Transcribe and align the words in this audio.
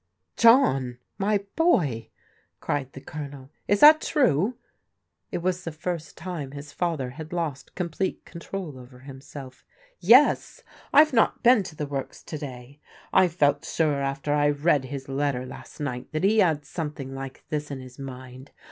"John, 0.35 0.97
my 1.19 1.45
boy!" 1.55 2.09
cried 2.59 2.91
the 2.93 3.01
Colonel, 3.01 3.51
"is 3.67 3.81
that 3.81 4.01
true?" 4.01 4.57
It 5.31 5.43
was 5.43 5.63
the 5.63 5.71
first 5.71 6.17
time 6.17 6.53
his 6.53 6.71
father 6.73 7.11
had 7.11 7.31
lost 7.31 7.75
complete 7.75 8.25
control 8.25 8.79
over 8.79 9.01
himself." 9.01 9.63
Yes. 10.15 10.63
I 10.91 11.03
have 11.03 11.13
not 11.13 11.43
been 11.43 11.61
to 11.61 11.75
the 11.75 11.85
works 11.85 12.23
to 12.23 12.39
day. 12.39 12.79
I 13.13 13.27
felt 13.27 13.63
sure 13.63 14.01
after 14.01 14.33
I 14.33 14.49
read 14.49 14.85
his 14.85 15.07
letter 15.07 15.45
last 15.45 15.79
night 15.79 16.11
that 16.13 16.23
he 16.23 16.39
had 16.39 16.65
some 16.65 16.93
thing, 16.93 17.13
like 17.13 17.43
this 17.49 17.69
in 17.69 17.79
his 17.79 17.99
mind. 17.99 18.49